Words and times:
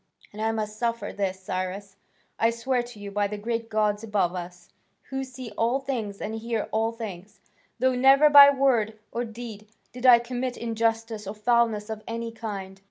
And 0.33 0.41
I 0.41 0.51
must 0.51 0.79
suffer 0.79 1.13
this, 1.13 1.39
Cyrus, 1.41 1.95
I 2.39 2.49
swear 2.49 2.81
to 2.81 2.99
you 2.99 3.11
by 3.11 3.27
the 3.27 3.37
great 3.37 3.69
gods 3.69 4.03
above 4.03 4.33
us, 4.33 4.69
who 5.11 5.23
see 5.23 5.51
all 5.55 5.79
things 5.79 6.19
and 6.19 6.33
hear 6.33 6.67
all 6.71 6.91
things, 6.91 7.39
though 7.77 7.93
never 7.93 8.27
by 8.27 8.49
word 8.49 8.97
or 9.11 9.23
deed 9.23 9.67
did 9.93 10.07
I 10.07 10.17
commit 10.17 10.57
injustice 10.57 11.27
or 11.27 11.35
foulness 11.35 11.87
of 11.87 12.01
any 12.07 12.31
kind." 12.31 12.79